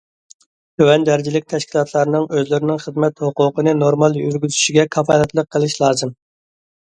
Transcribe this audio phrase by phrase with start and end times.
[0.81, 6.17] تۆۋەن دەرىجىلىك تەشكىلاتلارنىڭ ئۆزلىرىنىڭ خىزمەت ھوقۇقىنى نورمال يۈرگۈزۈشىگە كاپالەتلىك قىلىش لازىم.